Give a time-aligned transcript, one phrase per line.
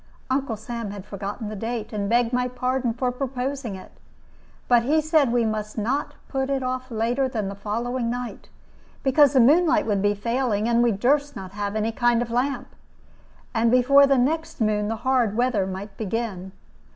[0.31, 3.91] Uncle Sam had forgotten the date, and begged my pardon for proposing it;
[4.67, 8.49] but he said that we must not put it off later than the following night,
[9.03, 12.69] because the moonlight would be failing, and we durst not have any kind of lamp,
[13.53, 16.51] and before the next moon the hard weather might begin.